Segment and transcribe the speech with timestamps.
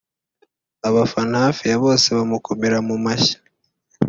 [0.87, 3.35] abafana hafi ya bose bamukomera mu mashyi